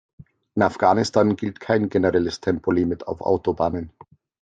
[0.55, 3.91] In Afghanistan gilt kein generelles Tempolimit auf Autobahnen.